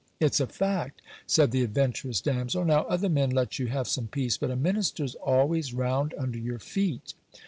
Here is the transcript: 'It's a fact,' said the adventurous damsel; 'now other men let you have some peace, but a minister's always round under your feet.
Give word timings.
'It's 0.19 0.39
a 0.39 0.47
fact,' 0.47 0.99
said 1.27 1.51
the 1.51 1.61
adventurous 1.61 2.21
damsel; 2.21 2.65
'now 2.65 2.85
other 2.89 3.07
men 3.07 3.29
let 3.29 3.59
you 3.59 3.67
have 3.67 3.87
some 3.87 4.07
peace, 4.07 4.35
but 4.35 4.49
a 4.49 4.55
minister's 4.55 5.13
always 5.23 5.75
round 5.75 6.15
under 6.17 6.39
your 6.39 6.57
feet. 6.57 7.13